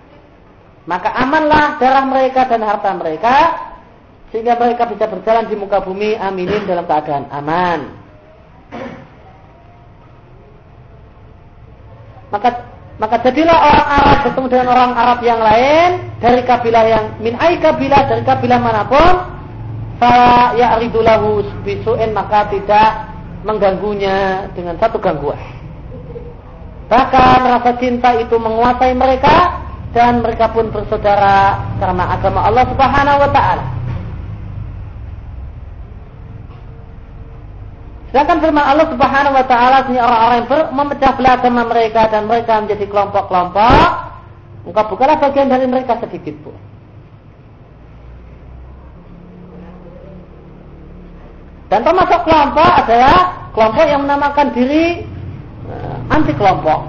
[0.88, 3.36] Maka amanlah darah mereka dan harta mereka
[4.32, 7.80] sehingga mereka bisa berjalan di muka bumi aminin dalam keadaan aman.
[12.32, 12.50] Maka
[12.96, 15.90] maka jadilah orang Arab bertemu dengan orang Arab yang lain
[16.22, 19.14] dari kabilah yang min ai kabilah dari kabilah mana pun
[20.00, 23.12] fa ya'ridulahu bisu'in maka tidak
[23.42, 25.61] mengganggunya dengan satu gangguan.
[26.92, 29.64] Bahkan rasa cinta itu menguasai mereka
[29.96, 33.66] dan mereka pun bersaudara karena agama Allah Subhanahu wa taala.
[38.12, 42.86] Sedangkan firman Allah Subhanahu wa taala orang-orang yang memecah belah agama mereka dan mereka menjadi
[42.92, 43.88] kelompok-kelompok,
[44.68, 46.60] engkau bukanlah bagian dari mereka sedikit pun.
[51.72, 55.08] Dan termasuk kelompok adalah kelompok yang menamakan diri
[56.09, 56.80] anti kelompok.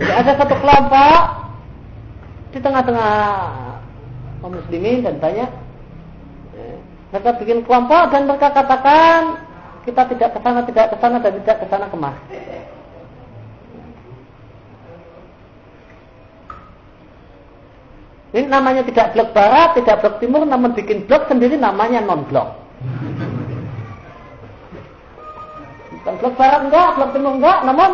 [0.00, 1.20] Jadi ada satu kelompok
[2.52, 3.14] di tengah-tengah
[4.40, 5.50] kaum muslimin dan banyak
[7.12, 9.44] mereka bikin kelompok dan mereka katakan
[9.84, 12.16] kita tidak ke sana, tidak ke sana dan tidak ke sana kemah.
[18.32, 22.48] Ini namanya tidak blok barat, tidak blok timur, namun bikin blok sendiri namanya non blok.
[26.02, 27.90] Bukan blok barat enggak, blok timur enggak, namun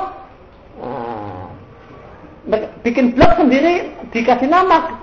[2.49, 4.97] nah, bikin blok sendiri dikasih nama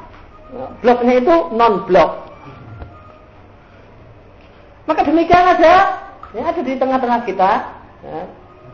[0.81, 2.25] bloknya itu non blok.
[4.85, 5.73] Maka demikian aja,
[6.33, 7.51] ya ada di tengah-tengah kita.
[8.05, 8.21] Ya.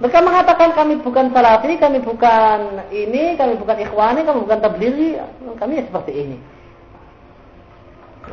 [0.02, 5.20] Mereka mengatakan kami bukan salafi, kami bukan ini, kami bukan ikhwani, kami bukan tablighi,
[5.62, 6.38] kami ya seperti ini.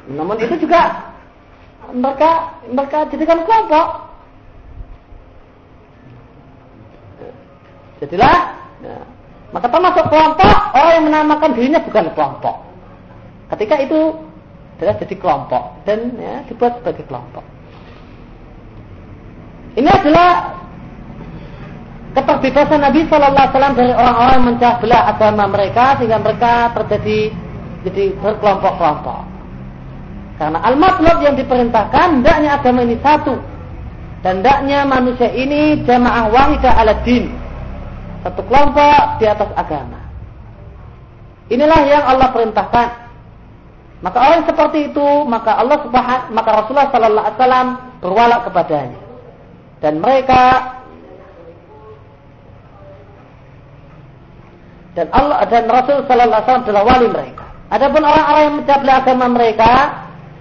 [0.08, 1.12] Namun itu juga
[1.92, 4.07] mereka mereka jadikan kelompok
[7.98, 8.36] Jadilah
[8.84, 8.98] ya,
[9.50, 12.56] maka termasuk kelompok orang yang menamakan dirinya bukan kelompok.
[13.56, 14.00] Ketika itu
[14.78, 17.42] adalah jadi kelompok dan ya, dibuat sebagai kelompok.
[19.78, 20.58] Ini adalah
[22.18, 27.18] keterbebasan Nabi Shallallahu Alaihi Wasallam dari orang-orang yang belah agama mereka sehingga mereka terjadi
[27.86, 29.20] jadi berkelompok-kelompok.
[30.38, 33.38] Karena al-matlub yang diperintahkan hendaknya agama ini satu
[34.22, 37.37] dan hendaknya manusia ini jamaah wahidah ala din
[38.22, 40.00] satu kelompok di atas agama.
[41.48, 42.88] Inilah yang Allah perintahkan.
[43.98, 49.00] Maka orang seperti itu, maka Allah subhanahu, maka Rasulullah Sallallahu Alaihi Wasallam berwala kepadanya.
[49.78, 50.42] Dan mereka
[54.94, 57.44] dan Allah dan Rasul Sallallahu Alaihi Wasallam adalah wali mereka.
[57.68, 59.72] Adapun orang-orang yang mencabla agama mereka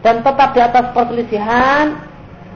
[0.06, 1.86] dan tetap di atas perselisihan,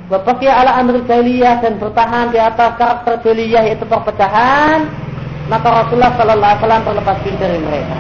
[0.06, 4.86] berpakaian ala amri jahiliyah dan bertahan di atas karakter jahiliyah yaitu perpecahan,
[5.50, 8.00] maka Rasulullah Sallallahu Alaihi Wasallam terlepas dari mereka.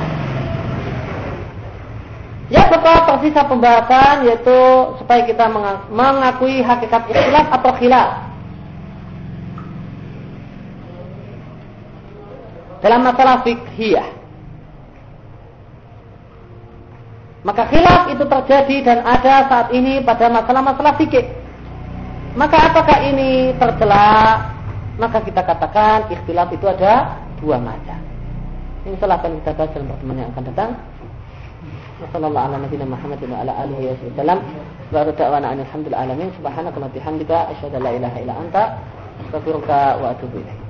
[2.52, 4.60] Ya tetap tersisa pembahasan yaitu
[5.00, 5.48] supaya kita
[5.88, 8.10] mengakui hakikat ikhtilaf atau khilaf.
[12.84, 14.20] Dalam masalah fikhiyah.
[17.42, 21.26] Maka khilaf itu terjadi dan ada saat ini pada masalah-masalah fikih.
[22.36, 24.44] Maka apakah ini tercela
[25.00, 28.00] maka kita katakan ikhtilaf itu ada dua macam.
[28.86, 30.72] Ini salah akan kita bahas dalam pertemuan yang akan datang.
[32.02, 33.42] Wassalamualaikum warahmatullahi wabarakatuh.
[33.46, 34.40] ala alihi wasallam.
[34.90, 36.30] Wa da'wana alhamdulillah alamin.
[36.38, 38.64] Subhanaka wa bihamdika asyhadu la ilaha illa anta
[39.28, 40.61] astaghfiruka wa atubu ilaik.